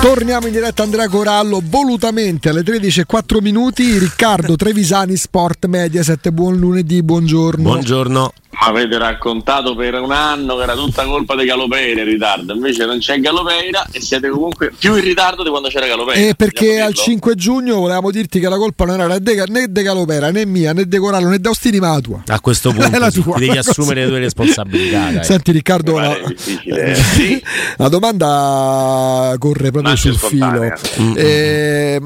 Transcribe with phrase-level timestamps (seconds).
[0.00, 3.98] Torniamo in diretta Andrea Corallo, volutamente alle 13 e 4 minuti.
[3.98, 6.32] Riccardo Trevisani, Sport Media 7.
[6.32, 7.62] Buon lunedì, buongiorno.
[7.62, 8.32] Buongiorno.
[8.52, 12.98] Avete raccontato per un anno che era tutta colpa di Galopeira in ritardo, invece non
[12.98, 16.28] c'è Galopeira e siete comunque più in ritardo di quando c'era Galopeira.
[16.28, 19.16] E perché al 5 giugno volevamo dirti che la colpa non era
[19.46, 22.22] né De Galopera né mia né De Corallo né D'Austini ma la tua.
[22.26, 25.10] A questo punto la tua, devi assumere le tue responsabilità.
[25.10, 25.24] Dai.
[25.24, 26.16] Senti Riccardo, la...
[26.18, 27.42] Eh, sì.
[27.76, 30.60] la domanda corre proprio sul filo.
[31.00, 31.14] Mm-hmm.
[31.16, 32.00] Eh,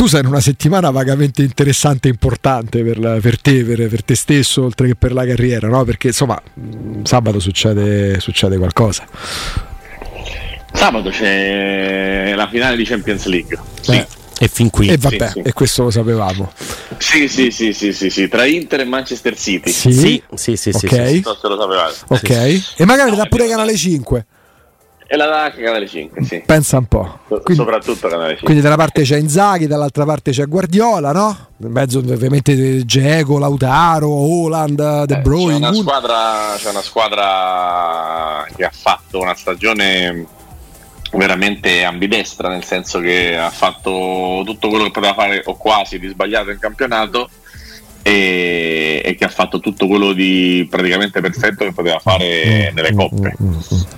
[0.00, 4.02] tu sei in una settimana vagamente interessante e importante per, la, per te, per, per,
[4.02, 5.84] te stesso, oltre che per la carriera, no?
[5.84, 6.40] Perché insomma,
[7.02, 9.04] sabato succede, succede qualcosa.
[10.72, 13.58] Sabato c'è la finale di Champions League.
[13.82, 13.90] Sì.
[13.92, 14.06] Eh.
[14.38, 14.88] E fin qui.
[14.88, 15.40] E vabbè, sì, sì.
[15.40, 16.50] e questo lo sapevamo.
[16.96, 19.70] Sì, sì, sì, sì, sì, sì, tra Inter e Manchester City.
[19.70, 21.08] Sì, sì, sì, sì, Ok.
[21.08, 21.94] Sì, lo sapevate.
[22.06, 22.30] Ok.
[22.78, 24.26] E magari no, da pure Canale 5.
[25.12, 26.40] E la dà anche Canale 5, sì.
[26.46, 27.18] Pensa un po'.
[27.26, 28.44] Quindi, Soprattutto Canale 5.
[28.44, 31.48] Quindi da una parte c'è Inzaghi, dall'altra parte c'è Guardiola, no?
[31.56, 35.56] In mezzo ovviamente Geco, Lautaro, Holland, De Bruyne.
[35.56, 40.26] Eh, c'è, una squadra, c'è una squadra che ha fatto una stagione
[41.14, 46.06] veramente ambidestra, nel senso che ha fatto tutto quello che poteva fare o quasi di
[46.06, 47.28] sbagliato in campionato
[48.02, 53.34] e, e che ha fatto tutto quello di praticamente perfetto che poteva fare nelle coppe.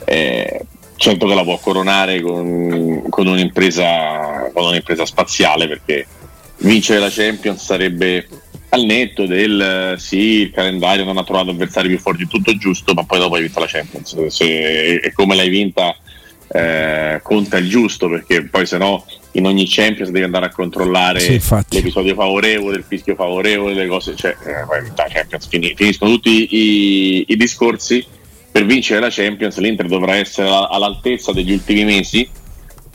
[0.07, 0.67] Eh,
[1.03, 6.07] certo che la può coronare con, con, un'impresa, con un'impresa spaziale perché
[6.59, 8.29] vincere la Champions sarebbe
[8.69, 13.03] al netto del sì, il calendario non ha trovato avversari più forti, tutto giusto, ma
[13.03, 14.27] poi dopo hai vinto la Champions.
[14.29, 15.95] Se, e come l'hai vinta
[16.49, 21.19] eh, conta il giusto, perché poi se no in ogni Champions devi andare a controllare
[21.19, 27.37] sì, l'episodio favorevole, il fischio favorevole, le cose, cioè eh, Champions finiscono tutti i, i
[27.37, 28.07] discorsi
[28.53, 32.29] per vincere la Champions l'Inter dovrà essere all'altezza degli ultimi mesi,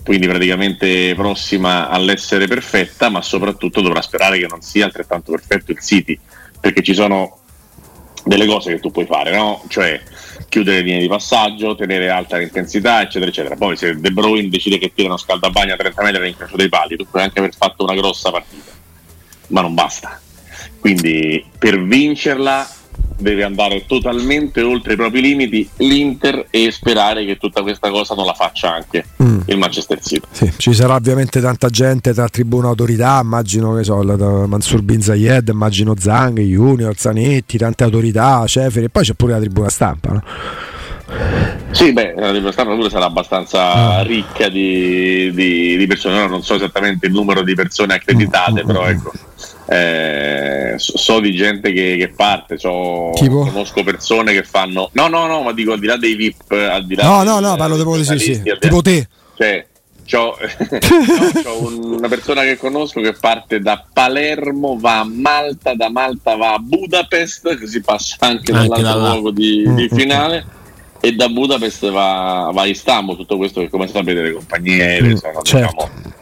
[0.04, 5.80] quindi praticamente prossima all'essere perfetta, ma soprattutto dovrà sperare che non sia altrettanto perfetto il
[5.80, 6.18] City,
[6.62, 7.40] perché ci sono
[8.24, 9.64] delle cose che tu puoi fare, no?
[9.68, 10.00] Cioè
[10.48, 13.56] chiudere linee di passaggio, tenere alta l'intensità, eccetera, eccetera.
[13.56, 16.96] Poi se De Bruyne decide che tira uno scaldabagno a 30 metri all'incrocio dei pali,
[16.96, 18.72] tu puoi anche aver fatto una grossa partita,
[19.48, 20.22] ma non basta.
[20.80, 22.70] Quindi per vincerla
[23.18, 28.26] deve andare totalmente oltre i propri limiti l'Inter e sperare che tutta questa cosa non
[28.26, 29.40] la faccia anche mm.
[29.46, 30.28] il Manchester City.
[30.30, 35.48] Sì, ci sarà ovviamente tanta gente tra tribuna autorità, immagino che so, Mansur Bin Zayed,
[35.50, 40.12] immagino Zang, Junior, Zanetti, tante autorità, Ceferi e poi c'è pure la tribuna stampa.
[40.12, 40.24] No?
[41.72, 44.02] Sì, beh, la tribuna stampa pure sarà abbastanza ah.
[44.04, 48.68] ricca di, di, di persone, non so esattamente il numero di persone accreditate, mm.
[48.68, 48.90] però mm.
[48.90, 49.12] ecco
[49.70, 54.90] eh, so, di gente che, che parte, so, conosco persone che fanno.
[54.94, 57.40] No, no, no, ma dico al di là dei VIP, al di là No, no,
[57.40, 58.42] no, parlo di sì, sì.
[58.60, 59.08] tipo te.
[59.36, 59.66] Cioè,
[60.06, 65.90] c'ho, no, c'ho una persona che conosco che parte da Palermo, va a Malta, da
[65.90, 69.96] Malta va a Budapest, così passa anche, anche nell'altro luogo di, di mm-hmm.
[69.96, 70.46] finale
[71.02, 75.14] e da Budapest va, va, a Istanbul, tutto questo che come sapete le compagnie aeree
[75.14, 75.90] mm, sono certo.
[75.92, 76.16] diciamo,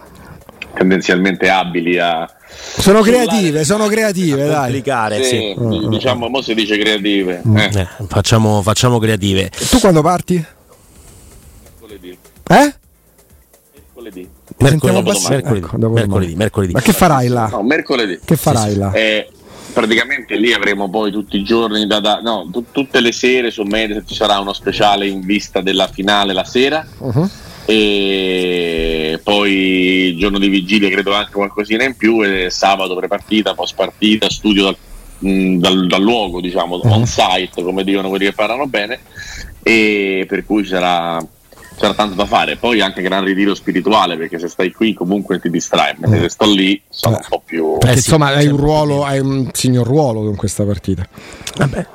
[0.74, 4.62] tendenzialmente abili a, sono creative, sono creative, dai.
[4.62, 5.88] Complicare, sì, sì.
[5.88, 7.42] Diciamo, mo si dice creative.
[7.48, 7.58] Mm.
[7.58, 7.72] Eh.
[7.74, 9.50] Eh, facciamo, facciamo, creative.
[9.70, 10.46] Tu quando parti?
[11.64, 12.18] Mercoledì.
[12.48, 12.74] Eh?
[13.74, 14.30] Mercoledì.
[14.58, 17.48] Mercoledì, mercoledì, ecco, mercoledì, mercoledì, Ma che farai là?
[17.48, 18.20] No, mercoledì.
[18.24, 18.92] Che farai sì, là?
[18.92, 19.30] Eh,
[19.74, 23.64] praticamente lì avremo poi tutti i giorni, da, da, no, t- tutte le sere su
[23.64, 26.86] Mediaset ci sarà uno speciale in vista della finale la sera.
[27.00, 27.30] Uh-huh
[27.66, 28.85] e
[29.20, 29.52] poi
[30.10, 34.64] il giorno di vigilia credo anche qualcosina in più e sabato prepartita, post partita, studio
[34.64, 34.78] dal,
[35.20, 36.92] mh, dal, dal luogo, diciamo, uh-huh.
[36.92, 39.00] on site, come dicono quelli che parlano bene,
[39.62, 41.26] e per cui sarà,
[41.78, 42.58] c'era tanto da fare.
[42.58, 46.46] Poi anche gran ritiro spirituale, perché se stai qui comunque ti distrai, mentre se sto
[46.46, 47.20] lì sono eh.
[47.22, 47.78] un po' più.
[47.80, 51.08] Perché insomma hai un ruolo, hai un signor ruolo in questa partita.
[51.58, 51.88] Vabbè.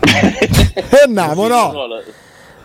[0.00, 1.72] e andiamo, no?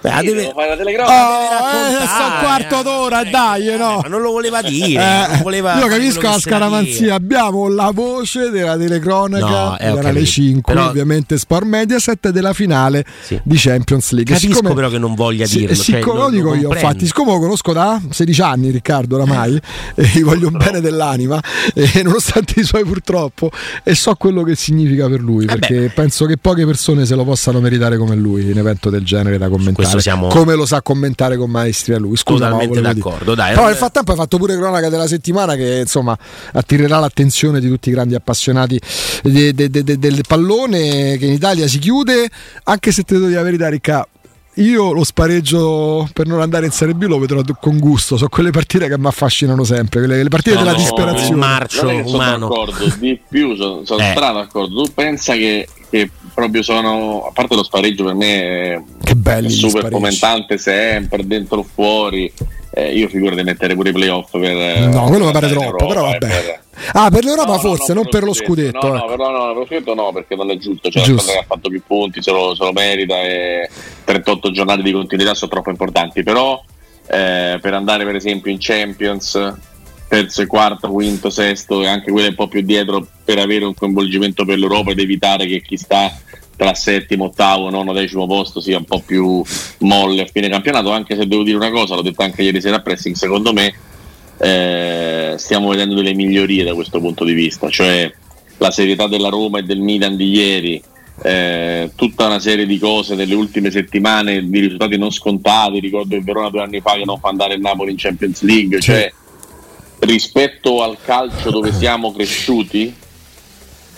[0.05, 0.51] Beh, sì, deve...
[0.53, 1.29] fare la telecronaca.
[1.29, 3.99] Oh, eh, un quarto d'ora, eh, dai, eh, no.
[4.03, 5.01] Ma non lo voleva dire.
[5.01, 7.15] Eh, voleva io capisco la scaramanzia.
[7.15, 10.87] Abbiamo la voce della telecronaca no, eh, canale 5, però...
[10.87, 13.39] ovviamente Sport Mediaset della finale sì.
[13.43, 14.33] di Champions League.
[14.33, 14.75] Capisco siccome...
[14.75, 15.73] però che non voglia dirlo.
[15.73, 19.59] Sì, cioè, siccome lo dico io, infatti, siccome lo conosco da 16 anni, Riccardo, oramai,
[19.95, 21.39] e gli voglio un bene dell'anima,
[21.73, 23.49] e nonostante i suoi purtroppo,
[23.83, 25.89] e so quello che significa per lui, perché beh.
[25.89, 29.37] penso che poche persone se lo possano meritare come lui in un evento del genere
[29.37, 32.15] da commentare siamo come lo sa commentare con maestria lui.
[32.15, 33.35] Scusa, totalmente d'accordo.
[33.35, 36.17] Dai, Però nel frattempo hai fatto pure cronaca della settimana che insomma
[36.53, 38.79] attirerà l'attenzione di tutti i grandi appassionati
[39.23, 42.29] de, de, de, del pallone che in Italia si chiude,
[42.63, 44.07] anche se te devo dire la verità, Ricca
[44.55, 48.15] io lo spareggio per non andare in Serie B lo vedrò con gusto.
[48.15, 51.29] Sono quelle partite che mi affascinano sempre, quelle, le partite no, della no, disperazione.
[51.29, 52.07] Il marcio umano.
[52.07, 54.11] Sono d'accordo, di più, sono, sono eh.
[54.11, 54.83] strano d'accordo.
[54.83, 59.47] Tu pensa che, che, proprio sono, a parte lo spareggio per me è, che belli
[59.47, 62.31] è super fomentante sempre, dentro o fuori.
[62.77, 64.89] Eh, io figuro di mettere pure i playoff per...
[64.89, 66.17] No, quello mi pare troppo, Europa, però vabbè.
[66.17, 68.79] Per, Ah, per l'Europa no, forse, no, non per lo scudetto.
[68.79, 69.23] scudetto no, ecco.
[69.23, 70.89] no, no, per lo scudetto no, perché non è giusto.
[70.89, 71.27] Cioè, giusto.
[71.27, 73.69] la che ha fatto più punti, se lo, se lo, merita e
[74.03, 76.21] 38 giornate di continuità sono troppo importanti.
[76.21, 76.61] Però
[77.07, 79.35] eh, per andare per esempio in Champions,
[80.07, 84.45] terzo quarto, quinto, sesto e anche quelli un po' più dietro per avere un coinvolgimento
[84.45, 86.11] per l'Europa ed evitare che chi sta
[86.55, 89.43] tra settimo, ottavo, nono, decimo posto sia un po' più
[89.79, 92.77] molle a fine campionato, anche se devo dire una cosa, l'ho detto anche ieri sera
[92.77, 93.73] a Pressing, secondo me
[94.37, 98.11] eh, stiamo vedendo delle migliorie da questo punto di vista, cioè
[98.57, 100.81] la serietà della Roma e del Milan di ieri,
[101.23, 106.23] eh, tutta una serie di cose nelle ultime settimane di risultati non scontati, ricordo il
[106.23, 109.11] Verona due anni fa che non fa andare il Napoli in Champions League, cioè
[109.99, 112.93] rispetto al calcio dove siamo cresciuti,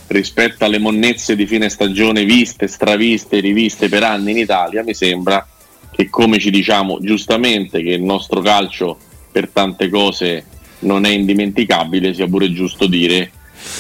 [0.08, 5.46] rispetto alle monnezze di fine stagione viste, straviste, riviste per anni in Italia, mi sembra
[5.92, 8.98] che come ci diciamo giustamente che il nostro calcio
[9.32, 10.46] per tante cose
[10.80, 13.32] non è indimenticabile, sia pure giusto dire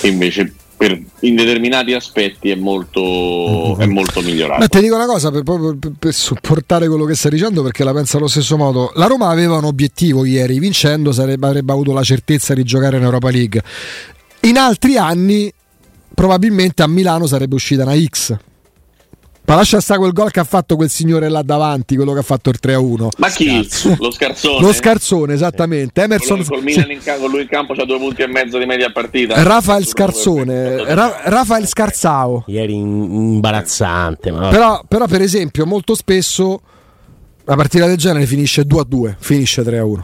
[0.01, 3.79] che invece per, in determinati aspetti è molto, mm-hmm.
[3.79, 4.59] è molto migliorato.
[4.59, 7.93] Ma ti dico una cosa per, per, per, supportare quello che stai dicendo, perché la
[7.93, 8.91] penso allo stesso modo.
[8.95, 13.03] La Roma aveva un obiettivo ieri, vincendo sarebbe, avrebbe avuto la certezza di giocare in
[13.03, 13.63] Europa League.
[14.41, 15.51] In altri anni,
[16.13, 18.37] probabilmente a Milano sarebbe uscita una X
[19.47, 22.23] ma lascia stare quel gol che ha fatto quel signore là davanti, quello che ha
[22.23, 23.07] fatto il 3-1.
[23.17, 23.65] Ma chi?
[23.97, 24.59] Lo scarzone?
[24.59, 26.01] Lo scarzone, esattamente.
[26.01, 26.43] Emerson...
[26.43, 28.91] Con, Milan in campo, con lui in campo c'ha due punti e mezzo di media
[28.91, 29.41] partita.
[29.41, 32.43] Rafael Scarzone, Ra- Rafael Scarzao.
[32.47, 34.31] Ieri imbarazzante.
[34.31, 34.49] Ma...
[34.49, 36.59] Però, però, per esempio, molto spesso
[37.45, 40.03] la partita del genere finisce 2-2, finisce 3-1.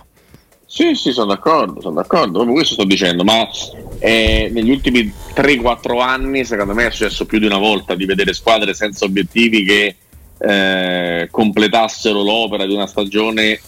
[0.74, 3.48] Sì, sì, sono d'accordo, sono d'accordo, proprio questo sto dicendo, ma
[4.00, 8.34] eh, negli ultimi 3-4 anni secondo me è successo più di una volta di vedere
[8.34, 9.96] squadre senza obiettivi che
[10.40, 13.60] eh, completassero l'opera di una stagione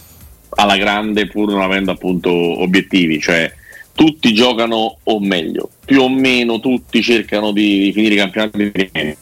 [0.56, 3.54] alla grande pur non avendo appunto obiettivi, cioè
[3.94, 9.16] tutti giocano o meglio, più o meno tutti cercano di, di finire i campionati è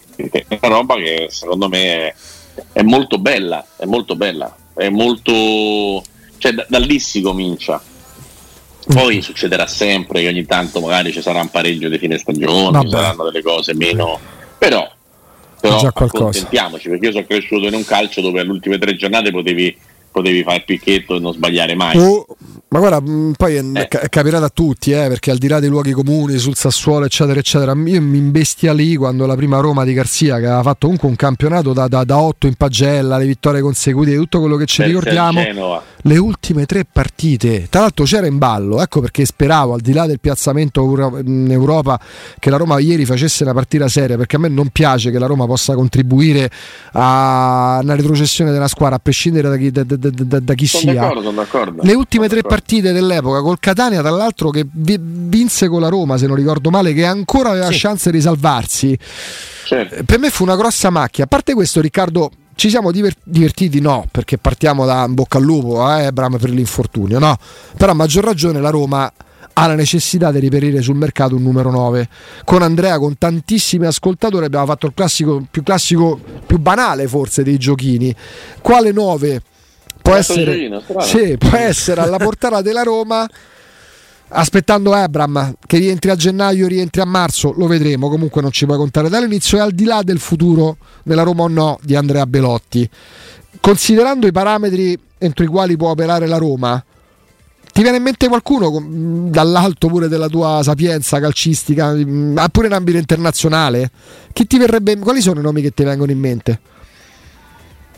[0.49, 2.15] una roba che secondo me è,
[2.73, 6.03] è molto bella, è molto bella, è molto
[6.45, 7.83] cioè da, da lì si comincia.
[8.87, 12.91] Poi succederà sempre che ogni tanto magari ci sarà un pareggio di fine stagione, ci
[12.91, 14.21] saranno delle cose meno.
[14.59, 14.87] Però,
[15.59, 19.75] però accontentiamoci perché io sono cresciuto in un calcio dove alle ultime tre giornate potevi
[20.15, 21.97] potevi fare il picchetto e non sbagliare mai.
[21.99, 22.25] Oh,
[22.69, 24.09] ma guarda, mm, poi è, eh.
[24.09, 27.73] capitato a tutti, eh, perché al di là dei luoghi comuni, sul Sassuolo, eccetera, eccetera,
[27.73, 31.73] io mi imbestialì quando la prima Roma di Garzia, che aveva fatto comunque un campionato
[31.73, 35.43] da, da, da 8 in pagella, le vittorie consecutive, tutto quello che ci ricordiamo,
[36.07, 40.07] le ultime tre partite, tra l'altro c'era in ballo, ecco perché speravo, al di là
[40.07, 40.83] del piazzamento
[41.25, 41.99] in Europa,
[42.39, 45.25] che la Roma ieri facesse una partita seria, perché a me non piace che la
[45.25, 46.51] Roma possa contribuire
[46.93, 50.83] a una retrocessione della squadra, a prescindere da chi, da, da, da, da chi sono
[50.83, 51.01] sia.
[51.01, 51.83] D'accordo, sono d'accordo.
[51.83, 56.27] Le ultime tre partite dell'epoca col Catania, tra l'altro, che vinse con la Roma, se
[56.27, 57.79] non ricordo male, che ancora aveva sì.
[57.79, 58.99] chance di salvarsi.
[59.65, 60.05] Certo.
[60.05, 61.25] Per me fu una grossa macchia.
[61.25, 63.81] A parte questo, Riccardo, ci siamo divertiti?
[63.81, 67.37] No, perché partiamo da bocca al lupo, eh, Bram per l'infortunio, no.
[67.77, 69.13] Però a maggior ragione la Roma
[69.57, 72.09] ha la necessità di riperire sul mercato un numero 9.
[72.45, 77.57] Con Andrea, con tantissimi ascoltatori, abbiamo fatto il classico più classico, più banale forse dei
[77.57, 78.15] giochini.
[78.61, 79.43] Quale 9
[80.03, 83.29] può essere, sì, può essere alla portata della Roma?
[84.37, 88.09] Aspettando Abram che rientri a gennaio, rientri a marzo, lo vedremo.
[88.09, 89.59] Comunque non ci puoi contare dall'inizio.
[89.59, 92.89] E al di là del futuro della Roma o no di Andrea Belotti,
[93.61, 96.85] considerando i parametri entro i quali può operare la Roma,
[97.73, 98.71] ti viene in mente qualcuno
[99.31, 101.93] dall'alto pure della tua sapienza calcistica,
[102.51, 103.91] pure in ambito internazionale?
[104.59, 106.61] Verrebbe, quali sono i nomi che ti vengono in mente?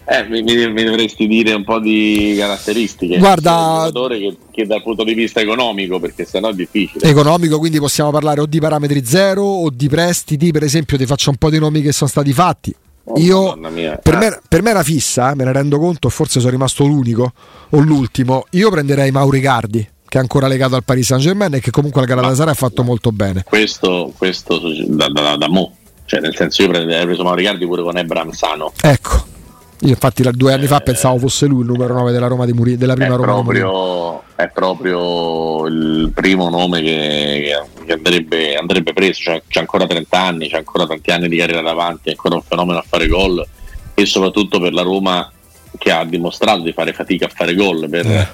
[0.08, 3.18] Eh, mi, mi, dovresti dire un po' di caratteristiche.
[3.18, 7.08] Guarda, che, che, dal punto di vista economico, perché sennò è difficile.
[7.08, 10.52] Economico, quindi possiamo parlare o di parametri zero o di prestiti.
[10.52, 12.72] Per esempio, ti faccio un po' di nomi che sono stati fatti.
[13.08, 13.58] Oh, io,
[14.02, 17.32] per, me, per, me, era fissa, eh, me ne rendo conto, forse sono rimasto l'unico
[17.70, 18.46] o l'ultimo.
[18.50, 22.06] Io prenderei Mauricardi, che è ancora legato al Paris Saint Germain e che comunque al
[22.06, 23.42] Galatasaray ha fatto molto bene.
[23.44, 25.76] Questo, questo da, da, da, mo.
[26.04, 28.72] Cioè, nel senso, io prenderei preso Mauricardi pure con Ebram Sano.
[28.80, 29.34] Ecco.
[29.80, 32.78] Io infatti due anni fa pensavo fosse lui il numero 9 della, Roma di Muri,
[32.78, 37.52] della prima è Roma proprio, È proprio il primo nome che,
[37.84, 41.60] che andrebbe, andrebbe, preso, cioè, c'è ancora 30 anni, c'è ancora tanti anni di carriera
[41.60, 43.46] davanti, è ancora un fenomeno a fare gol
[43.92, 45.30] e soprattutto per la Roma
[45.76, 48.28] che ha dimostrato di fare fatica a fare gol per eh.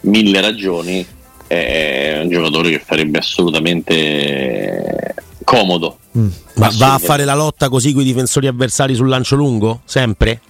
[0.00, 1.06] mille ragioni,
[1.46, 5.14] è un giocatore che farebbe assolutamente
[5.44, 5.98] comodo.
[6.16, 6.28] Mm.
[6.54, 9.82] Ma va a fare la lotta così con i difensori avversari sul lancio lungo?
[9.84, 10.40] Sempre?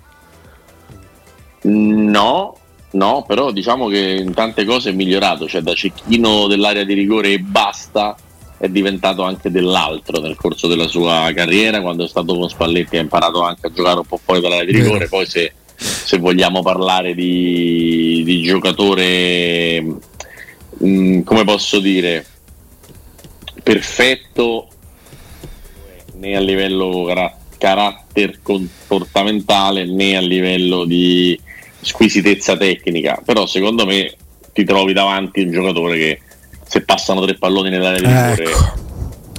[1.62, 2.57] No,
[2.93, 7.33] no, però diciamo che in tante cose è migliorato, cioè da cecchino dell'area di rigore
[7.33, 8.17] e basta
[8.59, 13.00] è diventato anche dell'altro nel corso della sua carriera, quando è stato con Spalletti ha
[13.00, 17.15] imparato anche a giocare un po' fuori dall'area di rigore, poi se, se vogliamo parlare
[17.15, 19.99] di, di giocatore, mh,
[20.85, 22.27] mm, come posso dire,
[23.62, 24.69] perfetto
[26.15, 31.38] né a livello car- carattere comportamentale né a livello di
[31.80, 34.12] squisitezza tecnica, però secondo me
[34.52, 36.20] ti trovi davanti un giocatore che
[36.66, 38.87] se passano tre palloni nell'area di rigore ecco.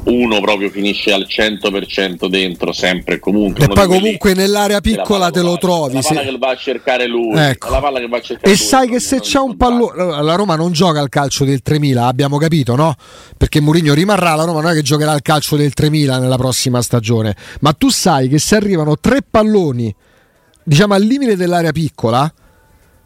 [0.06, 5.42] uno proprio finisce al 100% dentro sempre e comunque e poi comunque nell'area piccola te
[5.42, 6.28] lo trovi la palla sì.
[6.28, 7.70] che va a cercare lui ecco.
[7.70, 10.36] la palla che va a cercare e lui, sai che se c'è un pallone la
[10.36, 12.96] Roma non gioca al calcio del 3000 abbiamo capito no?
[13.38, 16.82] perché Mourinho rimarrà la Roma non è che giocherà al calcio del 3000 nella prossima
[16.82, 19.94] stagione ma tu sai che se arrivano tre palloni
[20.70, 22.32] diciamo al limite dell'area piccola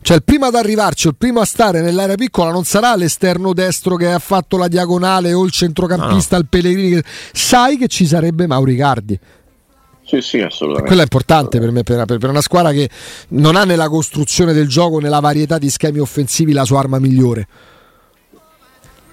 [0.03, 3.95] cioè il primo ad arrivarci, il primo a stare nell'area piccola non sarà l'esterno destro
[3.95, 6.41] che ha fatto la diagonale o il centrocampista, no.
[6.41, 7.01] il Pellegrini.
[7.31, 9.17] Sai che ci sarebbe Mauri Cardi.
[10.03, 10.87] Sì, sì, assolutamente.
[10.87, 12.89] Quello è importante per me, per, per, una squadra che
[13.29, 17.47] non ha nella costruzione del gioco, nella varietà di schemi offensivi, la sua arma migliore.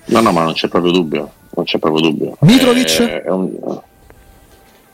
[0.07, 1.33] No, no, ma non c'è proprio dubbio.
[1.54, 2.37] Non c'è proprio dubbio.
[2.40, 3.00] Mitrovic?
[3.00, 3.80] È, è un...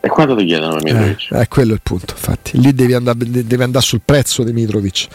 [0.06, 1.32] E quando ti chiedono Mitrovic?
[1.32, 2.60] Eh, è quello il punto, infatti.
[2.60, 5.08] Lì devi andare, devi andare sul prezzo di Mitrovic.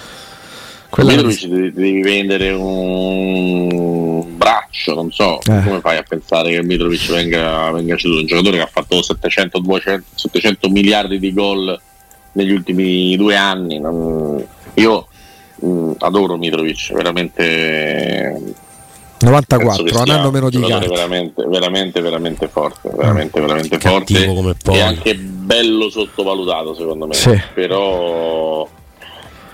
[0.89, 5.61] Quella Mitrovic devi, devi vendere un braccio, non so eh.
[5.63, 9.59] come fai a pensare che Mitrovic venga, venga ceduto, un giocatore che ha fatto 700,
[9.59, 11.79] 200, 700 miliardi di gol
[12.33, 13.79] negli ultimi due anni.
[13.79, 15.07] Non, io
[15.55, 18.41] mh, mm, adoro Mitrovic, veramente
[19.21, 20.87] 94, un anno meno di carta.
[20.87, 27.13] Veramente, veramente, veramente forte, veramente, veramente forte e anche bello sottovalutato secondo me.
[27.13, 27.41] Sì.
[27.53, 28.67] Però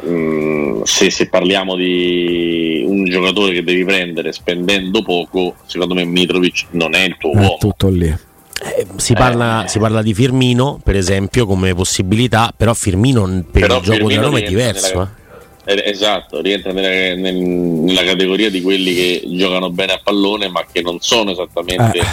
[0.05, 6.67] Mm, se, se, parliamo di un giocatore che devi prendere spendendo poco, secondo me Mitrovic
[6.71, 7.57] non è il tuo è uomo.
[7.59, 8.05] Tutto lì.
[8.07, 9.67] Eh, si, parla, eh.
[9.67, 14.09] si, parla, di Firmino, per esempio, come possibilità, però Firmino per però il gioco Firmino
[14.09, 14.93] della Roma è diverso.
[14.93, 15.26] Nella, eh.
[15.67, 15.89] Eh.
[15.89, 20.97] Esatto, rientra nella, nella, categoria di quelli che giocano bene a pallone, ma che non
[21.01, 22.03] sono esattamente eh.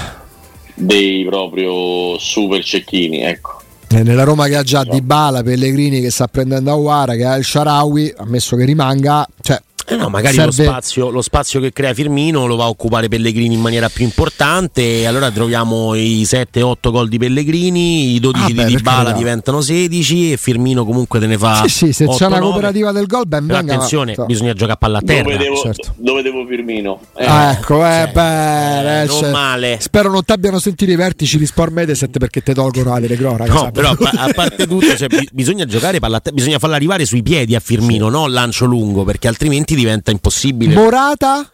[0.75, 3.23] dei proprio super cecchini.
[3.23, 3.61] Ecco.
[3.91, 7.37] Eh, nella Roma che ha già Di Bala, Pellegrini che sta prendendo Aguara, che ha
[7.37, 10.65] il Sharawi, ammesso che rimanga, cioè eh no, magari serve...
[10.65, 14.05] lo, spazio, lo, spazio, che crea Firmino lo va a occupare Pellegrini in maniera più
[14.05, 19.61] importante e allora troviamo i 7-8 gol di Pellegrini, i 12 ah, di Dybala diventano
[19.61, 23.07] 16 e Firmino comunque te ne fa Sì, sì, se 8, c'è una cooperativa del
[23.07, 23.75] gol ben Però venga.
[23.75, 24.25] attenzione, ma...
[24.25, 25.23] bisogna giocare a palla a terra.
[25.23, 25.95] Dove devo, certo.
[25.97, 27.01] dove devo Firmino?
[27.17, 29.79] Eh, ah, ecco, eh, cioè, beh, eh, non cioè, male.
[29.81, 33.37] Spero non ti abbiano sentito i vertici di Sport Mediaset perché ti tolgono Ale Legro,
[33.47, 37.23] No, però a parte tutto, cioè, bisogna giocare palla a terra, bisogna farla arrivare sui
[37.23, 38.13] piedi a Firmino, sì.
[38.13, 40.75] no lancio lungo, perché altrimenti diventa impossibile possibile.
[40.75, 41.49] Morata?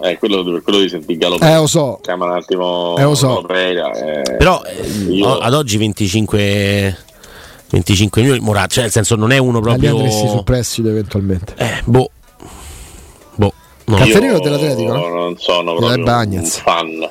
[0.00, 2.00] Eh, quello, quello di sentire Gallo eh, lo so.
[2.02, 3.46] chiama un attimo eh, lo so.
[3.48, 5.38] Eh, però eh, io...
[5.38, 6.98] ad oggi 25
[7.70, 11.82] 25 milioni Morata cioè nel senso non è uno proprio andresti sul prestito eventualmente eh
[11.84, 12.10] boh
[13.36, 13.52] boh
[13.84, 13.96] no.
[13.96, 15.08] Cazzarino dell'Atletico no?
[15.08, 17.10] non sono proprio un fan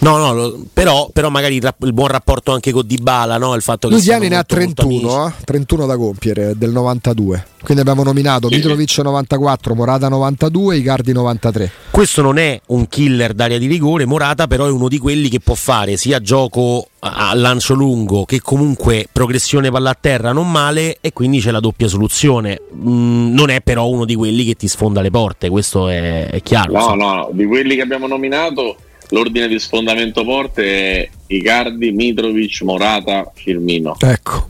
[0.00, 3.54] No, no, lo, però, però, magari il, il, buon rapporto anche con Dybala, no?
[3.54, 5.32] il fatto che Lusiani ne ha 31, eh?
[5.44, 7.46] 31 da compiere del 92.
[7.64, 11.72] Quindi abbiamo nominato Mitrovic 94, Morata 92, Icardi 93.
[11.90, 15.40] Questo non è un killer d'aria di rigore, Morata però è uno di quelli che
[15.40, 20.98] può fare sia gioco a lancio lungo che comunque progressione palla a terra non male
[21.00, 22.60] e quindi c'è la doppia soluzione.
[22.72, 26.40] Mm, non è però uno di quelli che ti sfonda le porte, questo è, è
[26.42, 26.72] chiaro.
[26.72, 28.76] No, no, no, di quelli che abbiamo nominato
[29.10, 33.96] l'ordine di sfondamento forte è Icardi, Mitrovic, Morata, Firmino.
[33.98, 34.48] Ecco.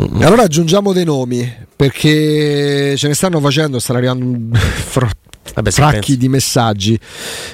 [0.00, 0.22] Mm-hmm.
[0.22, 4.56] Allora aggiungiamo dei nomi perché ce ne stanno facendo, stanno arrivando
[5.54, 6.98] Vabbè, fracchi di messaggi.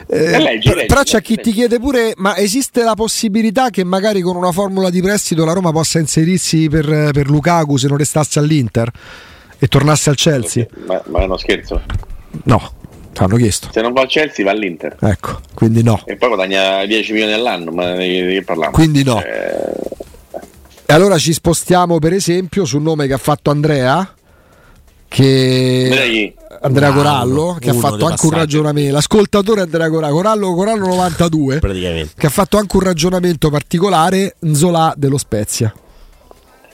[0.06, 4.20] Eh, leggi, leggi, però c'è chi ti chiede pure: ma esiste la possibilità che magari
[4.20, 8.38] con una formula di prestito la Roma possa inserirsi per, per Lukaku se non restasse
[8.38, 8.90] all'Inter
[9.58, 10.66] e tornasse al Chelsea?
[10.86, 11.82] Ma, ma è uno scherzo?
[12.44, 12.72] No.
[13.14, 13.68] Ti hanno chiesto.
[13.72, 14.96] Se non va al Chelsea va all'Inter.
[15.00, 16.02] Ecco, quindi no.
[16.04, 18.72] E poi guadagna 10 milioni all'anno, ma di che parliamo?
[18.72, 19.22] Quindi no.
[19.22, 19.92] Eh...
[20.86, 24.14] E allora ci spostiamo per esempio sul nome che ha fatto Andrea,
[25.08, 26.34] che...
[26.60, 31.60] Andrea wow, Corallo, che ha fatto anche un ragionamento, l'ascoltatore Andrea Corallo, Corallo, Corallo 92,
[32.16, 35.72] che ha fatto anche un ragionamento particolare, Nzola dello Spezia.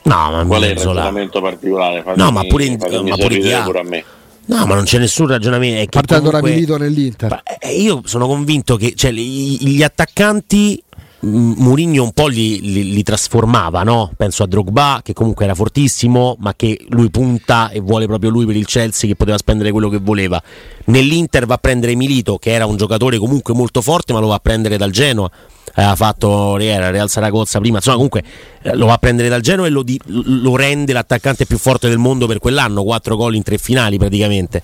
[0.03, 2.01] No, ma Qual è il ragionamento particolare?
[2.01, 4.03] Fatemi, no, ma pure, in, ma pure, pure a me.
[4.51, 5.89] No, ma non c'è nessun ragionamento.
[5.91, 7.41] Partendo comunque, da Milito nell'Inter.
[7.57, 10.83] Eh, io sono convinto che cioè, gli attaccanti
[11.23, 14.11] Mourinho un po' li, li, li trasformava, no?
[14.17, 18.47] penso a Drogba che comunque era fortissimo ma che lui punta e vuole proprio lui
[18.47, 20.41] per il Chelsea che poteva spendere quello che voleva.
[20.85, 24.35] Nell'Inter va a prendere Milito che era un giocatore comunque molto forte ma lo va
[24.35, 25.29] a prendere dal Genoa
[25.75, 28.23] aveva fatto era Real Saragozza prima, insomma comunque
[28.61, 31.87] eh, lo va a prendere dal Genoa e lo, di, lo, rende l'attaccante più forte
[31.87, 34.61] del mondo per quell'anno, 4 gol in tre finali praticamente.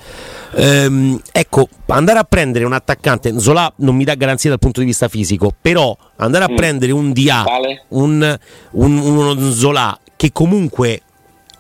[0.56, 4.86] Ehm, ecco, andare a prendere un attaccante, Zola non mi dà garanzia dal punto di
[4.86, 6.56] vista fisico, però andare a mm.
[6.56, 7.46] prendere un DA,
[7.90, 8.38] un,
[8.72, 11.02] un, uno Zola che comunque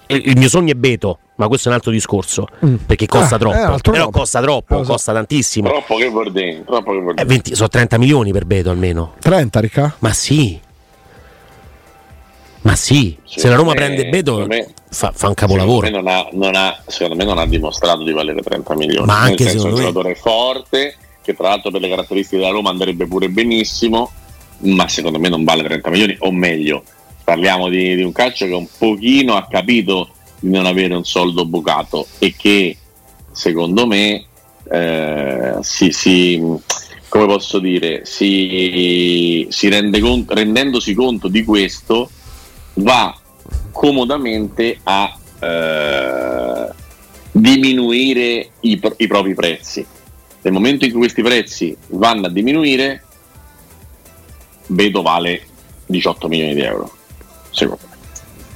[0.08, 2.76] il mio sogno è Beto, ma questo è un altro discorso mm.
[2.86, 3.92] perché costa ah, troppo.
[3.92, 4.92] Però costa troppo, so.
[4.92, 5.70] costa tantissimo.
[5.70, 6.64] Troppo che dire?
[6.66, 7.22] Troppo che.
[7.22, 9.14] Eh, 20, sono 30 milioni per Beto almeno.
[9.20, 9.96] 30, Ricca?
[10.00, 10.60] Ma sì.
[12.62, 15.86] Ma sì, secondo se la Roma me, prende Beto me, fa, fa, un capolavoro.
[15.86, 19.06] Secondo me, ha, non ha, secondo me, non ha, dimostrato di valere 30 milioni.
[19.06, 22.52] Ma anche Nel senso, è un giocatore forte, che tra l'altro per le caratteristiche della
[22.52, 24.12] Roma andrebbe pure benissimo,
[24.60, 26.84] ma secondo me non vale 30 milioni, o meglio,
[27.27, 31.46] parliamo di, di un calcio che un pochino ha capito di non avere un soldo
[31.46, 32.77] bucato e che
[33.34, 34.24] secondo me
[34.72, 36.41] eh, si, si,
[37.10, 42.10] come posso dire, si, si rende conto, rendendosi conto di questo
[42.75, 43.13] va
[43.74, 46.69] comodamente a eh,
[47.34, 49.86] diminuire i, i propri prezzi.
[50.43, 53.03] Nel momento in cui questi prezzi vanno a diminuire,
[54.67, 55.41] vedo vale
[55.88, 56.97] 18 milioni di euro,
[57.58, 57.96] secondo me.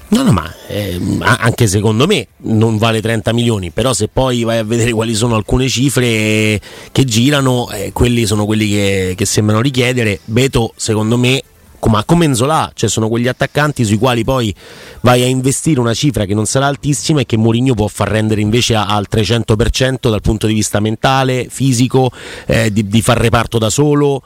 [0.09, 4.57] No, no, ma eh, anche secondo me non vale 30 milioni, però se poi vai
[4.57, 6.59] a vedere quali sono alcune cifre
[6.91, 10.19] che girano, eh, quelli sono quelli che, che, sembrano richiedere.
[10.25, 11.41] Beto, secondo me,
[11.79, 14.53] come, come Enzola, cioè sono quegli attaccanti sui quali poi
[14.99, 18.41] vai a investire una cifra che non sarà altissima e che Mourinho può far rendere
[18.41, 22.11] invece al 300% dal punto di vista mentale, fisico,
[22.47, 24.21] eh, di, di far reparto da solo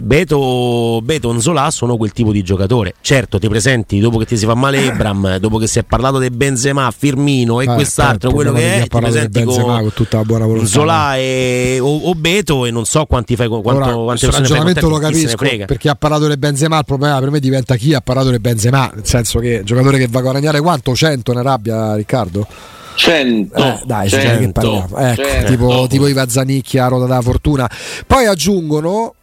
[0.00, 2.94] Beto, Beto Nzola sono quel tipo di giocatore.
[3.00, 6.18] Certo, ti presenti dopo che ti si fa male Ebram, dopo che si è parlato
[6.18, 10.24] di Benzema, Firmino e ah, quest'altro, quello che è, ti presenti con, con, tutta la
[10.24, 10.64] buona volontà.
[10.64, 14.88] Nzola e, o, o, Beto e non so quanti fai quanto, Ora, quante persone ragionamento
[14.88, 18.30] lo capisco perché ha parlato di Benzema, il problema per me diventa chi ha parlato
[18.30, 20.94] di Benzema, nel senso che giocatore che va a guadagnare quanto?
[20.94, 22.46] 100 ne rabbia Riccardo?
[22.94, 25.50] 100 eh, dai 100, che parliamo ecco, 100.
[25.50, 27.70] Tipo, tipo i Vazzanicchi a Roda della Fortuna
[28.06, 29.14] poi aggiungono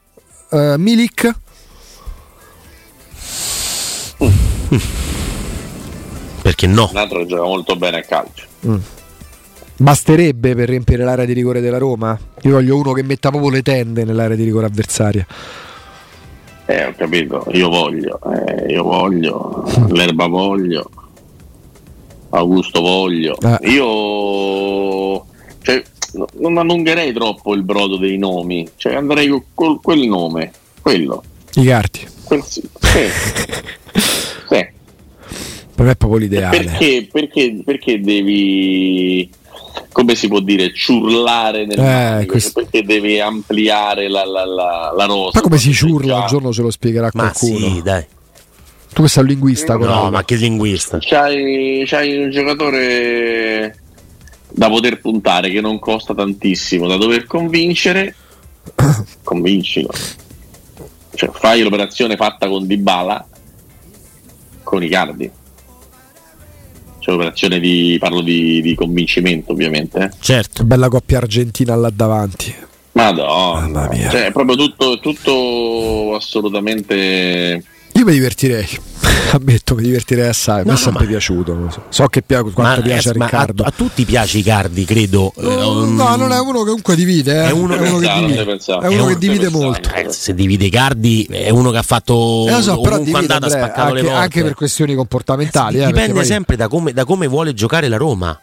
[0.50, 1.36] uh, Milik.
[6.42, 6.90] Perché no?
[6.92, 8.46] Un altro gioca molto bene a calcio.
[8.66, 8.78] Mm.
[9.78, 12.18] Basterebbe per riempire l'area di rigore della Roma?
[12.42, 15.26] Io voglio uno che metta proprio le tende nell'area di rigore avversaria.
[16.66, 20.90] Eh, ho capito, io voglio, eh, io voglio, l'erba voglio,
[22.30, 23.40] Augusto voglio.
[23.40, 23.70] Eh.
[23.72, 25.26] Io
[25.62, 25.82] cioè,
[26.34, 31.24] non allungherei troppo il brodo dei nomi, cioè andrei con col, quel nome, quello.
[31.56, 32.08] I carti.
[32.24, 32.62] Quel, sì.
[32.82, 34.68] sì.
[35.76, 36.64] Per me è proprio l'ideale.
[36.64, 39.30] Perché, perché, perché devi
[39.92, 42.62] come si può dire, ciurlare nel eh, questo...
[42.62, 45.32] perché devi ampliare la, la, la, la rosa.
[45.36, 46.20] Ma come si ciurla?
[46.20, 47.76] Un giorno ce lo spiegherà ma qualcuno.
[47.76, 48.06] Sì, dai.
[48.94, 50.98] Tu che sei un linguista, No, no ma che linguista?
[51.00, 53.78] C'hai, c'hai un giocatore
[54.52, 58.16] da poter puntare che non costa tantissimo, da dover convincere,
[59.24, 59.90] convincilo.
[61.14, 63.28] Cioè, fai l'operazione fatta con Dybala
[64.64, 65.30] con i cardi.
[67.00, 70.00] Cioè l'operazione di parlo di, di convincimento, ovviamente.
[70.00, 70.10] Eh.
[70.20, 72.68] Certo, bella coppia argentina là davanti.
[72.92, 78.68] Madonna, cioè, è proprio tutto, tutto assolutamente io mi divertirei,
[79.34, 80.64] ammetto, mi divertirei assai.
[80.64, 81.10] No, mi è sempre ma...
[81.10, 81.86] piaciuto.
[81.90, 83.64] So che pia- quanto ma, piace a Riccardo.
[83.64, 85.34] A, a, tutti piace Icardi, credo.
[85.38, 87.44] No, um, no, non è uno che comunque divide.
[87.44, 87.48] Eh.
[87.48, 89.90] È uno, è uno che divide, è uno che divide molto.
[89.94, 92.48] Eh, se divide Icardi, è uno che ha fatto.
[92.48, 95.82] Eh, so, però divide, Andrea, anche, anche, per questioni comportamentali.
[95.82, 96.26] Eh, dipende poi...
[96.26, 98.40] sempre da come, da come vuole giocare la Roma.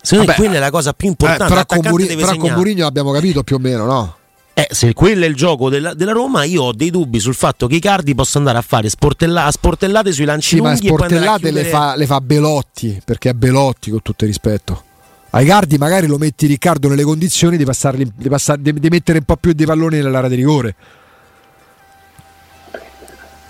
[0.00, 1.44] Secondo me quella è la cosa più importante.
[1.44, 4.16] Eh, però, con, Muri- però con Murigno abbiamo capito più o meno, no?
[4.56, 7.66] Eh, se quello è il gioco della, della, Roma, io ho dei dubbi sul fatto
[7.66, 10.88] che i Cardi possano andare a fare sportella, sportellate sui lanci sì, lunghi.
[10.88, 14.82] Ma sportellate le fa, le fa Belotti, perché è Belotti con tutto il rispetto.
[15.30, 19.18] Ai Cardi magari lo metti Riccardo nelle condizioni di, passarli, di, passar, di, di mettere
[19.18, 20.74] un po' più di palloni nell'area di rigore.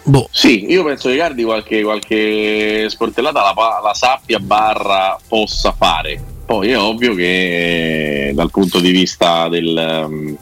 [0.05, 0.27] Boh.
[0.31, 6.19] Sì, io penso che Cardi qualche, qualche sportellata la, la sappia barra possa fare.
[6.47, 10.39] Poi è ovvio che dal punto di vista del...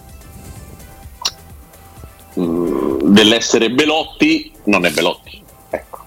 [3.12, 5.42] dell'essere Belotti non è Belotti.
[5.70, 5.98] Ecco.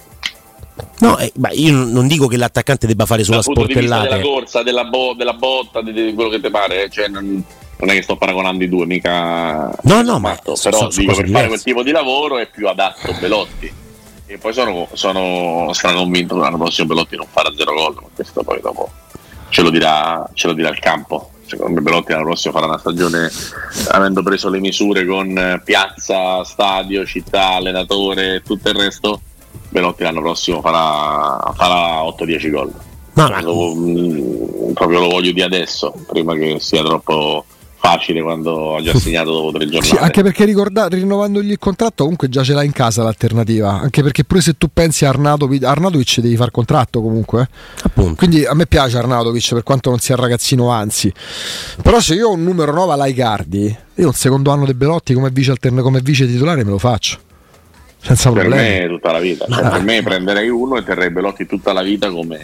[0.99, 4.09] No, eh, io non dico che l'attaccante debba fare solo sportellate.
[4.09, 7.43] della corsa, della, bo- della botta, di, di, quello che ti pare, cioè, non,
[7.77, 9.71] non, è che sto paragonando i due, mica.
[9.83, 11.31] No, no, ma però so, dico per diverse.
[11.31, 13.83] fare quel tipo di lavoro è più adatto Belotti.
[14.27, 18.41] E poi sono, sono straconvinto che l'anno prossimo Belotti non farà zero gol, ma questo
[18.41, 18.89] poi dopo
[19.55, 21.29] ce lo dirà, ce lo dirà il campo.
[21.45, 23.31] Secondo me Belotti l'anno prossimo farà una stagione
[23.91, 29.21] avendo preso le misure con piazza, stadio, città, allenatore e tutto il resto
[29.69, 32.73] Belotti l'anno prossimo farà, farà 8-10 gol.
[33.13, 37.45] No, lo, mh, proprio lo voglio di adesso prima che sia troppo
[37.86, 39.95] facile quando ha già segnato dopo tre giornate.
[39.95, 44.02] Sì, anche perché ricorda, rinnovandogli il contratto comunque già ce l'ha in casa l'alternativa, anche
[44.02, 47.48] perché pure se tu pensi a Arnautovic, Arnautovic devi fare contratto comunque.
[47.84, 48.13] Eh.
[48.15, 51.13] Quindi a me piace Arnautovic per quanto non sia ragazzino anzi.
[51.82, 55.13] Però se io ho un numero 9 alla Icardi, io un secondo anno di Belotti
[55.13, 57.19] come vice, altern- come vice titolare me lo faccio.
[58.02, 58.80] Senza per problemi.
[58.80, 59.45] me tutta la vita.
[59.50, 62.39] Cioè, per me prenderei uno e terrei Belotti tutta la vita come,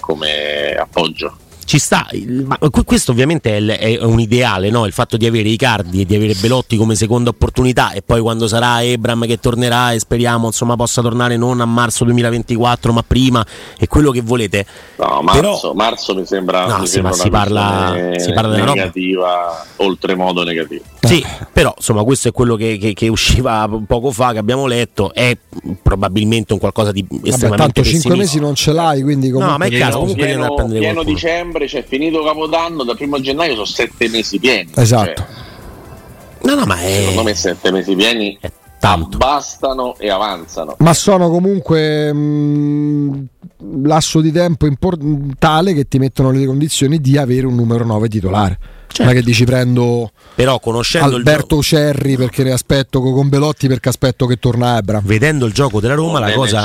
[0.00, 1.36] come appoggio
[1.68, 2.06] ci sta,
[2.46, 4.86] ma questo ovviamente è, un ideale, no?
[4.86, 8.48] il fatto di avere Icardi e di avere Belotti come seconda opportunità e poi quando
[8.48, 13.44] sarà Ebram che tornerà e speriamo insomma, possa tornare non a marzo 2024 ma prima
[13.76, 14.64] è quello che volete.
[14.96, 19.66] No, marzo, Però, marzo mi sembra, no, mi sì, sembra si, parla, si parla negativa,
[19.76, 20.84] oltremodo negativa.
[21.00, 25.12] Sì, però insomma questo è quello che, che, che, usciva poco fa, che abbiamo letto,
[25.12, 25.36] è
[25.82, 29.52] probabilmente un qualcosa di estremamente Vabbè, tanto 5 mesi non ce l'hai, quindi comunque...
[29.52, 33.54] No, ma è caso, comunque pieno, pieno dicembre dicembre, cioè finito Capodanno, dal primo gennaio
[33.54, 34.70] sono sette mesi pieni.
[34.74, 35.22] Esatto.
[35.22, 35.26] Cioè,
[36.42, 37.00] no, no, ma è...
[37.00, 39.18] Secondo me sette mesi pieni è tanto.
[39.18, 40.76] bastano e avanzano.
[40.78, 43.26] Ma sono comunque mh,
[43.82, 45.02] lasso di tempo import-
[45.38, 48.58] tale che ti mettono nelle condizioni di avere un numero 9 titolare.
[48.88, 49.02] Certo.
[49.02, 53.66] Non è che dici prendo però conoscendo Alberto il Cerri perché ne aspetto con Belotti
[53.66, 55.00] perché aspetto che torna Ebra.
[55.04, 56.64] Vedendo il gioco della Roma, non la cosa.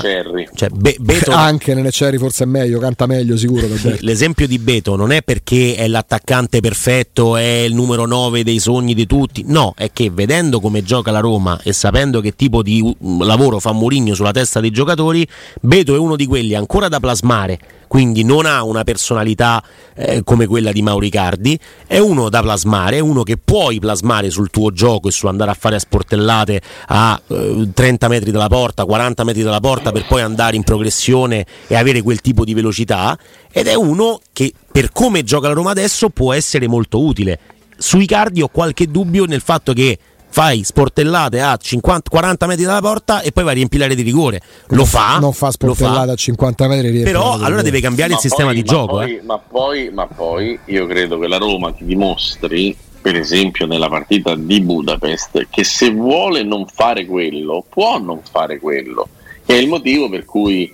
[0.53, 1.31] Cioè, Be- Beto...
[1.33, 3.67] Anche nelle Cerri forse è meglio, canta meglio sicuro.
[4.01, 8.93] L'esempio di Beto non è perché è l'attaccante perfetto, è il numero 9 dei sogni
[8.93, 9.43] di tutti.
[9.47, 13.71] No, è che vedendo come gioca la Roma e sapendo che tipo di lavoro fa
[13.71, 15.27] Mourinho sulla testa dei giocatori,
[15.59, 17.57] Beto è uno di quelli ancora da plasmare
[17.93, 23.23] quindi non ha una personalità eh, come quella di Mauricardi, è uno da plasmare, uno
[23.23, 27.69] che puoi plasmare sul tuo gioco e su andare a fare a sportellate a eh,
[27.73, 32.01] 30 metri dalla porta, 40 metri dalla porta per poi andare in progressione e avere
[32.01, 33.17] quel tipo di velocità
[33.51, 37.39] ed è uno che per come gioca la Roma adesso può essere molto utile.
[37.77, 39.97] Sui cardi ho qualche dubbio nel fatto che
[40.33, 44.41] fai sportellate a 50, 40 metri dalla porta e poi vai a riempire di rigore.
[44.69, 45.19] Lo fa.
[45.19, 47.03] Non fa sportellate a 50 metri.
[47.03, 48.95] Però allora deve cambiare ma il poi, sistema di gioco.
[48.95, 49.21] Poi, eh.
[49.21, 54.33] ma, poi, ma poi io credo che la Roma ti dimostri per esempio nella partita
[54.33, 59.09] di Budapest, che se vuole non fare quello, può non fare quello,
[59.45, 60.73] che è il motivo per cui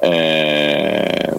[0.00, 1.34] eh,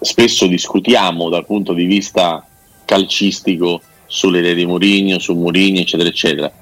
[0.00, 2.44] spesso discutiamo dal punto di vista
[2.84, 3.80] calcistico
[4.14, 6.52] sulle idee di Mourinho, su Mourinho, eccetera, eccetera.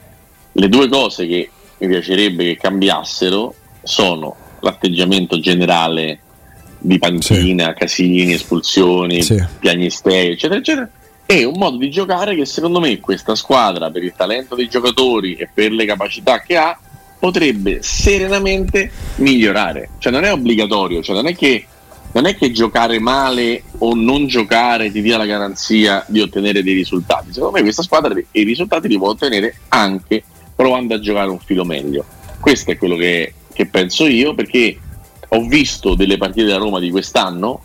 [0.53, 6.19] Le due cose che mi piacerebbe che cambiassero sono l'atteggiamento generale
[6.79, 7.75] di panchina, sì.
[7.75, 9.45] casini, espulsioni, sì.
[9.61, 10.91] piagnistei, eccetera, eccetera,
[11.27, 15.35] e un modo di giocare che secondo me questa squadra, per il talento dei giocatori
[15.35, 16.79] e per le capacità che ha,
[17.19, 19.91] potrebbe serenamente migliorare.
[19.99, 21.67] Cioè non è obbligatorio, cioè non è che
[22.12, 26.75] non è che giocare male o non giocare ti dia la garanzia di ottenere dei
[26.75, 27.33] risultati.
[27.33, 30.22] Secondo me questa squadra i risultati li può ottenere anche
[30.55, 32.05] provando a giocare un filo meglio.
[32.38, 34.79] Questo è quello che, che penso io perché
[35.29, 37.62] ho visto delle partite della Roma di quest'anno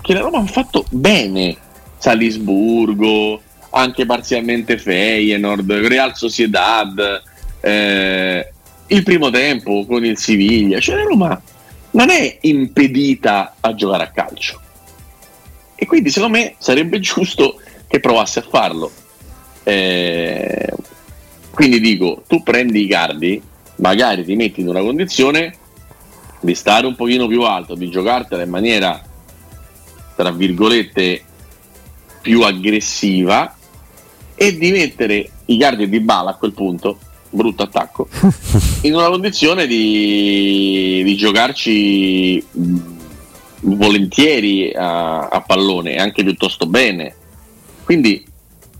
[0.00, 1.56] che la Roma ha fatto bene.
[1.98, 7.22] Salisburgo, anche parzialmente Feyenoord, Real Sociedad,
[7.60, 8.52] eh,
[8.86, 10.80] il primo tempo con il Siviglia.
[10.80, 11.42] Cioè la Roma
[11.92, 14.60] non è impedita a giocare a calcio.
[15.74, 18.90] E quindi secondo me sarebbe giusto che provasse a farlo.
[19.62, 20.72] Eh,
[21.50, 23.42] quindi dico, tu prendi i cardi,
[23.76, 25.56] magari ti metti in una condizione
[26.40, 29.02] di stare un pochino più alto, di giocartela in maniera,
[30.16, 31.24] tra virgolette,
[32.20, 33.56] più aggressiva
[34.34, 36.98] e di mettere i cardi di bala a quel punto
[37.30, 38.08] brutto attacco,
[38.82, 42.44] in una condizione di, di giocarci
[43.62, 47.14] volentieri a, a, pallone e anche piuttosto bene.
[47.84, 48.24] Quindi,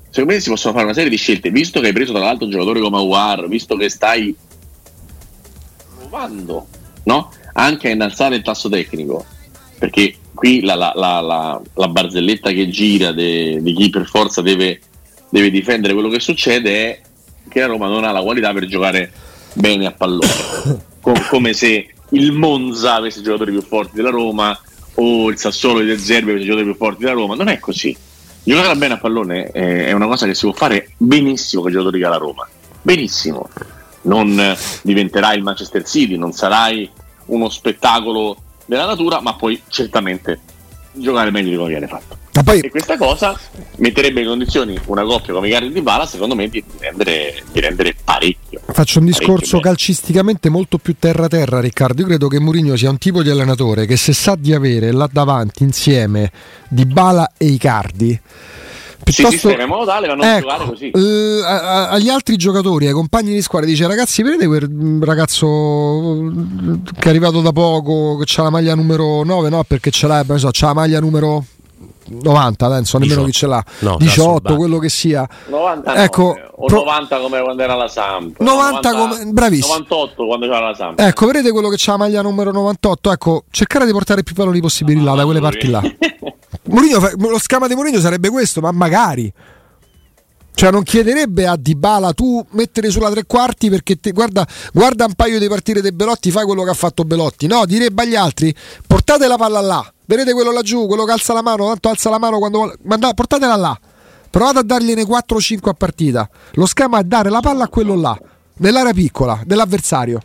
[0.08, 2.44] secondo me si possono fare una serie di scelte, visto che hai preso tra l'altro
[2.44, 4.34] un giocatore come Aguar, visto che stai
[5.98, 6.66] provando
[7.04, 7.32] no?
[7.52, 9.24] anche a innalzare il tasso tecnico,
[9.78, 14.80] perché qui la, la, la, la barzelletta che gira di chi per forza deve,
[15.28, 17.00] deve difendere quello che succede è
[17.48, 19.12] che la Roma non ha la qualità per giocare
[19.54, 20.28] bene a pallone.
[21.00, 24.58] Com- come se il Monza avesse giocatori più forti della Roma
[24.94, 27.34] o il Sassuolo del Zerbi avesse giocatori più forti della Roma.
[27.34, 27.96] Non è così.
[28.42, 32.00] Giocare bene a pallone è una cosa che si può fare benissimo con i giocatori
[32.00, 32.48] della Roma.
[32.82, 33.48] Benissimo.
[34.02, 36.90] Non diventerai il Manchester City, non sarai
[37.26, 40.40] uno spettacolo della natura, ma puoi certamente
[40.92, 42.18] giocare meglio di come viene fatto.
[42.42, 42.60] Poi...
[42.60, 43.38] E questa cosa
[43.76, 47.94] metterebbe in condizioni una coppia come Icardi di Bala, secondo me, di rendere, di rendere
[48.02, 48.60] parecchio.
[48.72, 52.02] Faccio un discorso calcisticamente molto più terra-terra, Riccardo.
[52.02, 55.08] Io credo che Mourinho sia un tipo di allenatore che se sa di avere là
[55.10, 56.30] davanti insieme
[56.68, 58.20] di Bala e Icardi
[59.02, 60.90] piuttosto, si sistema in modo tale da non ecco, giocare così.
[60.90, 66.32] Eh, agli altri giocatori, ai compagni di squadra, dice: Ragazzi, vedete quel ragazzo
[66.98, 69.48] che è arrivato da poco, che ha la maglia numero 9?
[69.48, 71.44] No, perché ce l'ha, so, c'ha la maglia numero
[72.10, 75.28] 90, dai, non so nemmeno chi ce l'ha, no, 18, quello che sia.
[75.48, 76.80] 90 ecco, o pro...
[76.80, 78.40] 90 come quando era la Samp.
[78.40, 79.74] 90, 90 come bravissimo.
[79.78, 80.98] 98 quando c'era la Samp.
[80.98, 84.60] Ecco, vedete quello che c'ha la maglia numero 98, ecco, cercare di portare più palloni
[84.60, 85.80] possibili no, là da quelle parti là.
[86.70, 89.32] Mourinho, lo schema di Mourinho sarebbe questo, ma magari
[90.60, 95.14] cioè non chiederebbe a Dybala tu mettere sulla tre quarti perché te, guarda, guarda un
[95.14, 97.46] paio di partite dei Belotti, fai quello che ha fatto Belotti.
[97.46, 98.54] No, direbbe agli altri
[98.86, 102.18] portate la palla là, vedete quello laggiù, quello che alza la mano, tanto alza la
[102.18, 103.78] mano quando manda, portatela là.
[104.28, 106.28] Provate a dargliene 4-5 a partita.
[106.52, 108.20] Lo schema è dare la palla a quello là,
[108.58, 110.20] nell'area piccola, dell'avversario.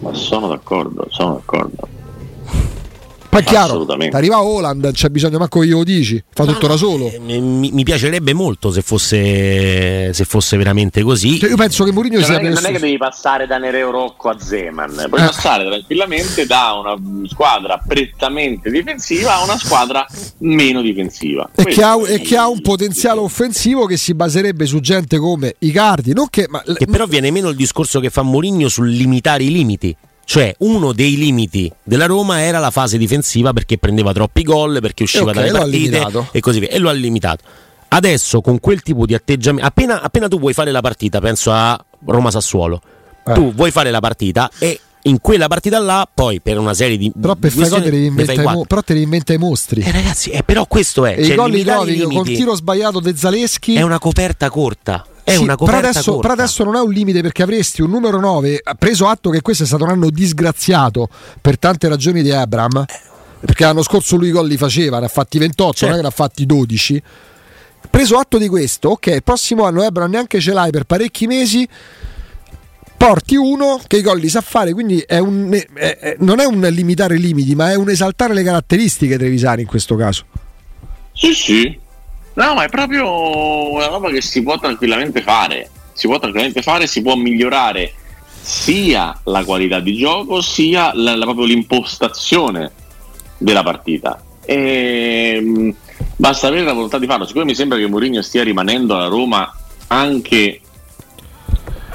[0.00, 1.93] Ma sono d'accordo, sono d'accordo.
[3.34, 7.10] Poi è chiaro, arriva Holland, c'è bisogno manco che glielo dici, fa tutto da solo.
[7.10, 7.40] Eh, mi,
[7.72, 11.40] mi, piacerebbe molto se fosse, se fosse veramente così.
[11.40, 13.58] Cioè io penso che Mourinho cioè, sia non, è, non è che devi passare da
[13.58, 15.24] Nereo Rocco a Zeman, puoi eh.
[15.24, 20.06] passare tranquillamente da una squadra prettamente difensiva a una squadra
[20.38, 21.50] meno difensiva.
[21.56, 25.56] E che, ha, e che ha, un potenziale offensivo che si baserebbe su gente come
[25.58, 26.62] Icardi, non che, ma...
[26.62, 29.96] che però viene meno il discorso che fa Mourinho sul limitare i limiti.
[30.24, 35.02] Cioè, uno dei limiti della Roma era la fase difensiva perché prendeva troppi gol, perché
[35.02, 36.68] usciva okay, dalle partite e così via.
[36.68, 37.44] E lo ha limitato.
[37.88, 41.82] Adesso, con quel tipo di atteggiamento, appena, appena tu vuoi fare la partita, penso a
[42.06, 42.80] Roma-Sassuolo,
[43.24, 43.32] eh.
[43.34, 47.12] tu vuoi fare la partita e in quella partita là, poi per una serie di.
[47.18, 49.82] Però per fare te devi inventare i mostri.
[49.82, 51.14] Eh, ragazzi, eh, però questo è.
[51.18, 53.74] E cioè, i gol li trovi col tiro sbagliato De Zaleschi.
[53.74, 55.06] È una coperta corta.
[55.24, 58.20] È sì, una però adesso, però adesso, non è un limite perché avresti un numero
[58.20, 61.08] 9, preso atto che questo è stato un anno disgraziato
[61.40, 62.84] per tante ragioni di Abram,
[63.40, 65.84] perché l'anno scorso lui i gol li faceva, ne ha fatti 28, certo.
[65.86, 67.02] non è che ne ha fatti 12.
[67.88, 71.66] Preso atto di questo, ok, il prossimo anno Abram neanche ce l'hai per parecchi mesi,
[72.94, 76.44] porti uno che i gol li sa fare, quindi è un, è, è, non è
[76.44, 80.24] un limitare i limiti, ma è un esaltare le caratteristiche Trevisani in questo caso.
[81.12, 81.78] Sì, sì,
[82.34, 85.70] No, ma è proprio una roba che si può tranquillamente fare.
[85.92, 87.94] Si può tranquillamente fare, si può migliorare
[88.44, 92.72] sia la qualità di gioco sia la, la, proprio l'impostazione
[93.38, 94.22] della partita.
[94.44, 95.74] E, mh,
[96.16, 97.26] basta avere la volontà di farlo.
[97.26, 99.50] Siccome mi sembra che Mourinho stia rimanendo alla Roma
[99.86, 100.60] anche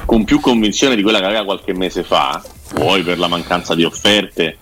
[0.06, 2.42] con più convinzione di quella che aveva qualche mese fa,
[2.74, 4.58] poi per la mancanza di offerte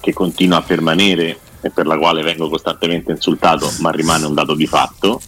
[0.00, 4.54] che continua a permanere e per la quale vengo costantemente insultato, ma rimane un dato
[4.54, 5.18] di fatto,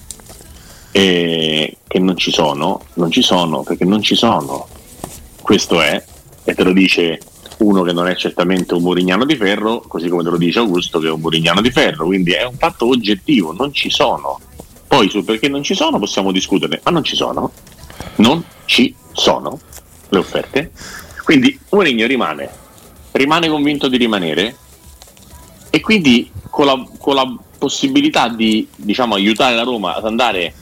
[0.93, 4.69] e che non ci sono, non ci sono perché non ci sono.
[5.41, 6.05] Questo è,
[6.45, 7.19] e te lo dice
[7.59, 10.99] uno che non è certamente un Murignano di ferro, così come te lo dice Augusto
[10.99, 14.39] che è un Murignano di ferro, quindi è un fatto oggettivo, non ci sono.
[14.87, 17.51] Poi sul perché non ci sono possiamo discutere, ma non ci sono.
[18.17, 19.59] Non ci sono
[20.11, 20.71] le offerte.
[21.25, 22.51] Quindi Mourinho rimane,
[23.13, 24.55] rimane convinto di rimanere
[25.77, 30.55] e quindi con la, con la possibilità di diciamo, aiutare la Roma ad andare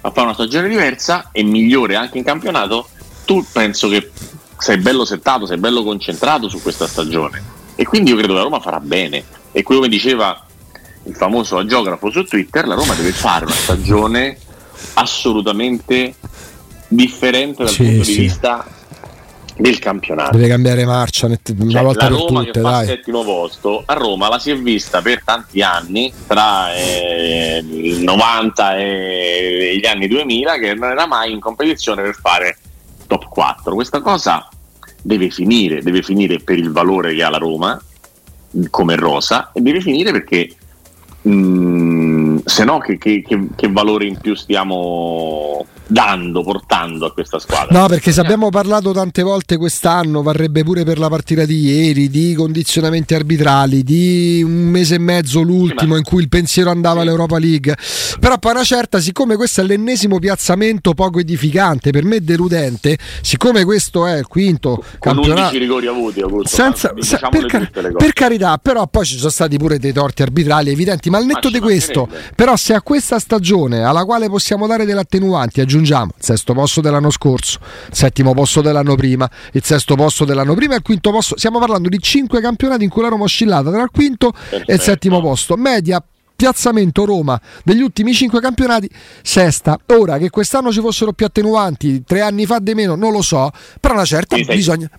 [0.00, 2.88] a fare una stagione diversa e migliore anche in campionato,
[3.24, 4.10] tu penso che
[4.58, 7.40] sei bello settato, sei bello concentrato su questa stagione
[7.76, 10.44] e quindi io credo che la Roma farà bene e come diceva
[11.04, 14.36] il famoso geografo su Twitter, la Roma deve fare una stagione
[14.94, 16.12] assolutamente
[16.88, 18.14] differente dal sì, punto sì.
[18.14, 18.66] di vista
[19.56, 20.36] del campionato.
[20.36, 21.38] Deve cambiare marcia una
[21.70, 22.86] cioè, volta la Roma per tutte, che dai.
[22.86, 28.76] settimo posto, a Roma la si è vista per tanti anni, tra eh, il 90
[28.76, 32.58] e gli anni 2000, che non era mai in competizione per fare
[33.06, 33.74] top 4.
[33.74, 34.48] Questa cosa
[35.02, 37.80] deve finire, deve finire per il valore che ha la Roma
[38.70, 40.54] come rosa e deve finire perché
[41.22, 47.38] mh, se no che, che, che, che valore in più stiamo dando, portando a questa
[47.38, 47.78] squadra.
[47.78, 52.10] No, perché se abbiamo parlato tante volte quest'anno, varrebbe pure per la partita di ieri,
[52.10, 57.38] di condizionamenti arbitrali, di un mese e mezzo l'ultimo in cui il pensiero andava all'Europa
[57.38, 57.76] League.
[58.18, 63.64] Però poi una certa, siccome questo è l'ennesimo piazzamento poco edificante, per me deludente, siccome
[63.64, 65.56] questo è il quinto Con campionato...
[65.56, 69.78] rigori avuti, Augusto, senza, diciamo per, car- per, carità, però poi ci sono stati pure
[69.78, 73.82] dei torti arbitrali evidenti, ma al netto ma di questo, però se a questa stagione
[73.82, 77.58] alla quale possiamo dare delle attenuanti aggiungiamo aggiungiamo il sesto posto dell'anno scorso,
[77.88, 81.36] il settimo posto dell'anno prima, il sesto posto dell'anno prima e il quinto posto.
[81.36, 84.70] Stiamo parlando di cinque campionati in cui la Roma oscillata tra il quinto Perfetto.
[84.70, 85.56] e il settimo posto.
[85.56, 86.02] Media
[86.34, 88.88] piazzamento Roma degli ultimi cinque campionati,
[89.22, 89.78] sesta.
[89.86, 93.50] Ora che quest'anno ci fossero più attenuanti, tre anni fa di meno, non lo so,
[93.80, 94.90] però una certa bisogna,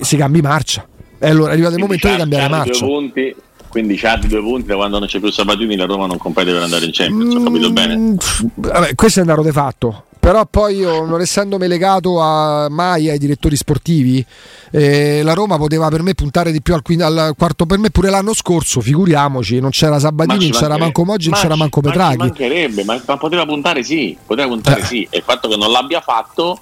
[0.00, 0.86] si cambi marcia.
[1.18, 2.84] E allora è arrivato il momento di cambiare marcia.
[2.84, 3.34] Punti,
[3.74, 6.62] quindi c'ha due punti da quando non c'è più Sabatini la Roma non compete per
[6.62, 7.96] andare in Champions, mm, ho capito bene?
[7.96, 8.16] Mm,
[8.54, 13.10] vabbè, questo è un dato di fatto però poi io non essendomi legato a, mai
[13.10, 14.24] ai direttori sportivi
[14.70, 18.08] eh, la Roma poteva per me puntare di più al, al, quarto per me pure
[18.08, 22.16] l'anno scorso figuriamoci non c'era Sabatini non c'era manco Moggi non c'era manco Petraghi.
[22.16, 24.84] ma mancherebbe ma, ma, poteva puntare sì poteva puntare eh.
[24.84, 25.06] sì.
[25.10, 26.58] E il fatto che non l'abbia fatto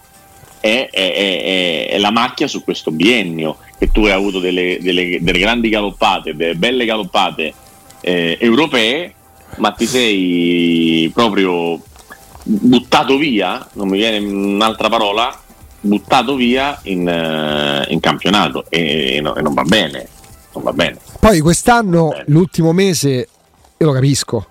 [0.58, 5.18] è, è, è, è, la macchia su questo biennio che tu hai avuto delle, delle,
[5.20, 7.54] delle grandi galoppate delle belle galoppate
[8.00, 9.14] eh, europee
[9.58, 11.80] ma ti sei proprio
[12.44, 15.38] buttato via, non mi viene un'altra parola,
[15.80, 20.08] buttato via in, uh, in campionato e, e, no, e, non va bene.
[20.54, 20.98] Non va bene.
[21.18, 23.28] Poi quest'anno, l'ultimo mese,
[23.78, 24.46] io lo capisco.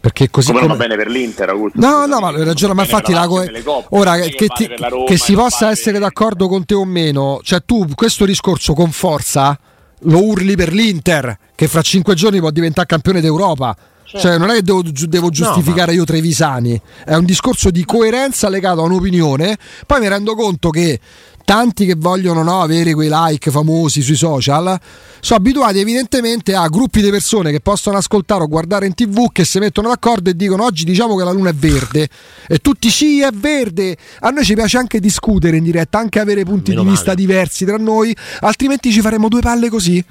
[0.00, 0.68] Perché così come, come...
[0.68, 1.80] non va bene per l'Inter, Augusto.
[1.80, 3.44] No, no, ma hai ragione, ma infatti la co...
[3.90, 5.72] ora che, ti, Roma, che si possa vale...
[5.72, 9.58] essere d'accordo con te o meno, cioè tu questo discorso con forza
[10.02, 13.76] lo urli per l'Inter che fra cinque giorni può diventare campione d'Europa
[14.10, 14.26] Certo.
[14.26, 18.48] Cioè, non è che devo, devo giustificare no, io Trevisani, è un discorso di coerenza
[18.48, 19.58] legato a un'opinione.
[19.86, 20.98] Poi mi rendo conto che
[21.44, 24.78] tanti che vogliono no, avere quei like famosi sui social
[25.20, 29.46] sono abituati evidentemente a gruppi di persone che possono ascoltare o guardare in tv che
[29.46, 32.06] si mettono d'accordo e dicono oggi diciamo che la luna è verde
[32.46, 36.44] e tutti sì è verde a noi ci piace anche discutere in diretta anche avere
[36.44, 37.16] punti Meno di vista male.
[37.16, 40.04] diversi tra noi altrimenti ci faremo due palle così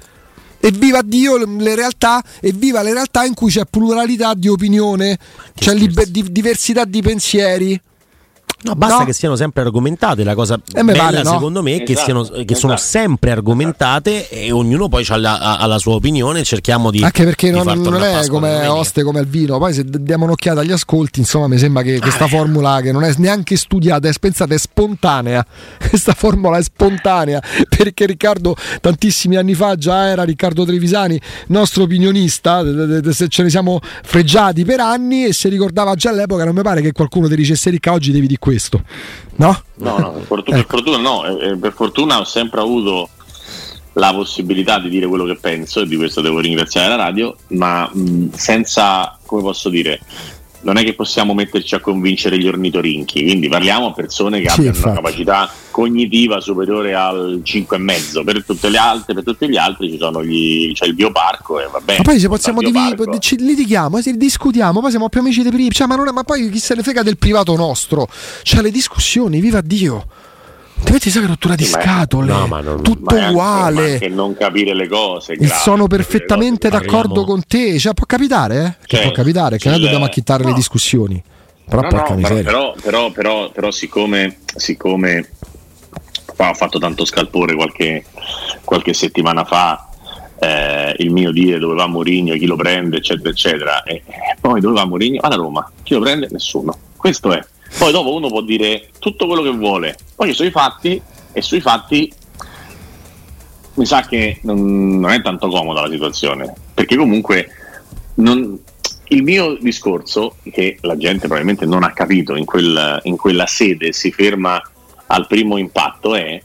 [0.60, 5.18] e viva Dio le realtà e viva le realtà in cui c'è pluralità di opinione,
[5.54, 7.80] c'è liber- di- diversità di pensieri.
[8.60, 9.04] No, basta no?
[9.04, 10.24] che siano sempre argomentate.
[10.24, 11.30] La cosa eh, bella, pare, no?
[11.30, 12.54] secondo me, è che, siano, che esatto.
[12.56, 16.42] sono sempre argomentate e ognuno poi ha la, ha la sua opinione.
[16.42, 17.04] Cerchiamo di.
[17.04, 19.58] Anche perché di non, non è come oste come al vino.
[19.58, 23.04] Poi, se diamo un'occhiata agli ascolti, insomma, mi sembra che questa ah, formula, che non
[23.04, 25.46] è neanche studiata, è pensata, è spontanea.
[25.88, 32.62] Questa formula è spontanea perché Riccardo, tantissimi anni fa, già era Riccardo Trevisani, nostro opinionista.
[33.12, 36.44] Se ce ne siamo fregiati per anni e si ricordava già all'epoca.
[36.44, 38.82] Non mi pare che qualcuno ti dicesse, Ricca, oggi devi di qua questo,
[39.36, 39.62] no?
[39.74, 40.66] No, no, per fortuna, ecco.
[40.66, 43.10] per fortuna no, per fortuna ho sempre avuto
[43.92, 47.90] la possibilità di dire quello che penso e di questo devo ringraziare la radio, ma
[47.92, 50.00] mh, senza, come posso dire,
[50.60, 54.60] non è che possiamo metterci a convincere gli ornitorinchi, quindi parliamo a persone che sì,
[54.60, 54.88] abbiano infatti.
[54.88, 58.24] una capacità cognitiva superiore al 5,5.
[58.24, 61.68] Per tutte le altre, per tutti gli altri ci sono gli, c'è il bioparco e
[61.70, 61.98] va bene.
[61.98, 65.70] Ma poi se possiamo div- ci litighiamo, se discutiamo, poi siamo più amici di prima,
[65.70, 68.08] cioè, ma, è, ma poi chi se ne frega del privato nostro?
[68.42, 70.06] Cioè le discussioni, viva Dio!
[70.84, 73.92] Ti metti sai che rottura di scatole, no, ma non, tutto ma uguale.
[73.94, 75.34] Anche, non capire le cose.
[75.34, 76.82] E sono perfettamente cose.
[76.82, 77.78] d'accordo con te.
[77.78, 78.86] Cioè, può capare, eh?
[78.86, 80.50] Che cioè, può capitare, che noi dobbiamo acchittare no.
[80.50, 81.22] le discussioni.
[81.68, 85.28] Però, no, no, però, però, però, però, siccome, siccome
[86.36, 88.04] ho fatto tanto scalpore qualche,
[88.64, 89.88] qualche settimana fa,
[90.38, 94.02] eh, il mio dire dove va Mourinho, chi lo prende, eccetera, eccetera, e
[94.40, 95.20] poi dove va Mourinho?
[95.20, 95.70] Alla Roma.
[95.82, 96.28] Chi lo prende?
[96.30, 96.74] Nessuno.
[96.96, 97.44] Questo è.
[97.76, 101.00] Poi dopo uno può dire tutto quello che vuole, poi sui fatti
[101.32, 102.12] e sui fatti
[103.74, 107.48] mi sa che non, non è tanto comoda la situazione, perché comunque
[108.14, 108.58] non,
[109.08, 113.92] il mio discorso, che la gente probabilmente non ha capito in, quel, in quella sede,
[113.92, 114.60] si ferma
[115.06, 116.42] al primo impatto, è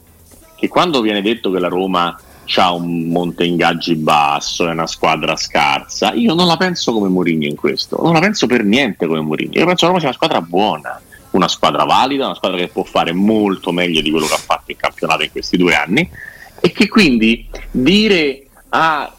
[0.55, 2.17] che quando viene detto che la Roma
[2.55, 7.45] ha un monte ingaggi basso, è una squadra scarsa, io non la penso come Mourinho
[7.45, 10.09] in questo, non la penso per niente come Mourinho, io penso che la Roma sia
[10.09, 11.01] una squadra buona
[11.33, 14.71] una squadra valida, una squadra che può fare molto meglio di quello che ha fatto
[14.71, 16.09] in campionato in questi due anni
[16.59, 19.11] e che quindi dire ah,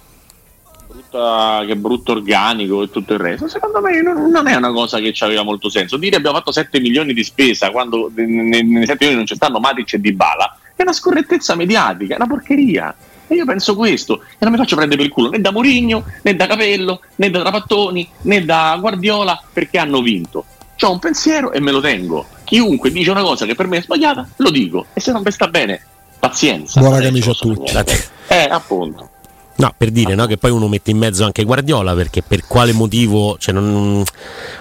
[1.67, 5.13] che brutto organico e tutto il resto, secondo me non, non, è una cosa che
[5.13, 5.97] ci aveva molto senso.
[5.97, 9.61] Dire abbiamo fatto 7 milioni di spesa quando nei, nei 7 milioni non c'è stanno
[9.61, 12.95] Matic e Dybala è una scorrettezza mediatica, è una porcheria.
[13.27, 16.05] E io penso questo, e non mi faccio prendere per il culo né da Mourinho,
[16.23, 20.45] né da Capello, né da Trapattoni, né da Guardiola, perché hanno vinto
[20.81, 22.27] ho un pensiero e me lo tengo.
[22.45, 24.87] chiunque dice una cosa che per me è sbagliata, lo dico.
[24.93, 25.81] E se non mi sta bene,
[26.19, 26.81] pazienza.
[26.81, 27.73] Buona camicia a tutti.
[28.27, 29.11] Eh, appunto.
[29.57, 32.73] No, per dire no, che poi uno mette in mezzo anche Guardiola perché per quale
[32.73, 34.03] motivo cioè non,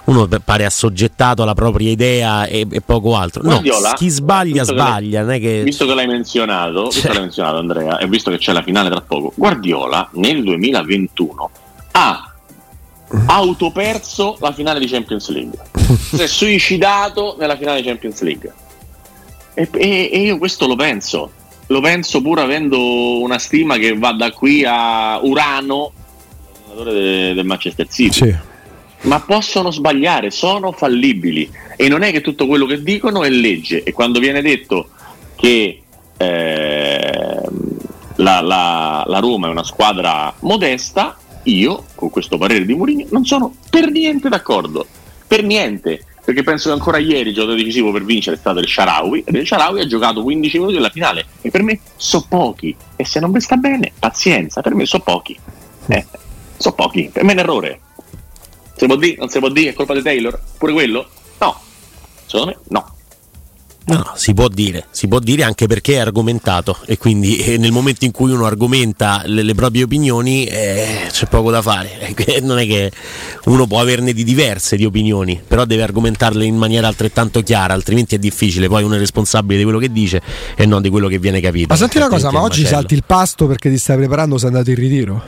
[0.04, 3.42] uno pare assoggettato alla propria idea e, e poco altro.
[3.42, 5.26] Guardiola, no, chi sbaglia sbaglia.
[5.26, 5.64] Che, che...
[5.64, 8.90] Visto che l'hai menzionato, visto che l'hai menzionato Andrea, e visto che c'è la finale
[8.90, 11.50] tra poco, Guardiola nel 2021
[11.94, 12.33] ha
[13.26, 15.58] autoperso la finale di Champions League.
[15.98, 18.54] si è suicidato nella finale di Champions League.
[19.54, 21.32] E, e, e io questo lo penso
[21.68, 25.92] lo penso pur avendo una stima che va da qui a Urano,
[26.66, 28.32] allenatore del Manchester City.
[28.32, 28.36] Sì.
[29.02, 33.84] Ma possono sbagliare, sono fallibili e non è che tutto quello che dicono è legge.
[33.84, 34.90] E quando viene detto
[35.36, 35.82] che
[36.16, 37.42] eh,
[38.16, 43.26] la, la, la Roma è una squadra modesta, io, con questo parere di Mourinho, non
[43.26, 44.86] sono per niente d'accordo.
[45.28, 46.06] Per niente.
[46.24, 49.36] Perché penso che ancora ieri il giocatore decisivo per vincere è stato il Sharawi ed
[49.36, 51.26] il Sharawi ha giocato 15 minuti nella finale.
[51.42, 52.76] E per me so pochi.
[52.96, 54.62] E se non mi sta bene pazienza.
[54.62, 55.38] Per me so pochi.
[55.88, 56.06] Eh,
[56.56, 57.10] so pochi.
[57.12, 57.80] Per me è un errore.
[58.76, 60.40] Si può dire non si può dire è colpa di Taylor?
[60.58, 61.10] Pure quello?
[61.40, 61.60] No.
[62.26, 62.93] Secondo me no
[63.86, 67.74] No, si può dire, si può dire anche perché è argomentato e quindi eh, nel
[67.74, 72.14] momento in cui uno argomenta le, le proprie opinioni eh, c'è poco da fare.
[72.44, 72.92] Non è che
[73.46, 78.16] uno può averne di diverse di opinioni, però deve argomentarle in maniera altrettanto chiara, altrimenti
[78.16, 78.68] è difficile.
[78.68, 80.22] Poi uno è responsabile di quello che dice
[80.56, 81.68] e non di quello che viene capito.
[81.70, 82.80] Ma senti una cosa, ma oggi macello.
[82.80, 85.24] salti il pasto perché ti stai preparando, sei andato in ritiro?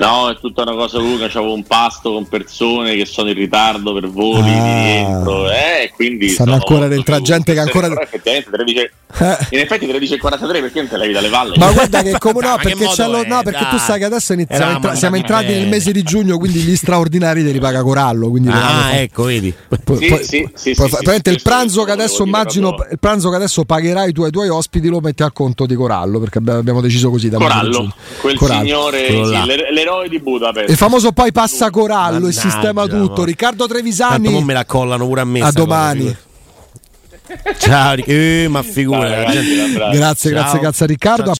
[0.00, 3.92] No, è tutta una cosa lunga, c'avevo un pasto con persone che sono in ritardo
[3.92, 6.28] per voli ah, di rientro, eh, quindi...
[6.30, 9.36] Stanno ancora dentro gente che ancora però effettivamente 13, eh.
[9.50, 11.58] in effetti 13 e 43 perché non te levi dalle valle?
[11.58, 14.94] Ma guarda che come no, perché, lo, no, perché tu sai che adesso iniziamo entra-
[14.94, 18.32] siamo entrati nel mese di giugno, quindi gli straordinari te li paga Corallo.
[18.48, 19.52] ah, ecco, vedi.
[19.98, 20.82] Sì, sì, sì, sì,
[21.24, 25.00] il pranzo che adesso immagino, il pranzo che adesso pagherai i tuoi, tuoi ospiti lo
[25.00, 27.28] metti a conto di Corallo, perché abbiamo deciso così.
[27.28, 28.62] Da Corallo, quel Corallo.
[28.62, 30.70] signore, l'eroe di Budapest.
[30.70, 33.24] Il famoso poi passa Corallo e sistema tutto.
[33.24, 34.24] Riccardo Trevisani.
[34.24, 35.40] Tanto me la collano pure a me.
[35.40, 36.16] A domani.
[37.58, 39.24] Ciao, eh, ma figura.
[39.92, 41.32] Grazie, grazie, grazie Riccardo.